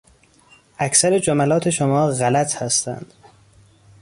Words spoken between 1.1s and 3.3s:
جملات شما غلط هستند.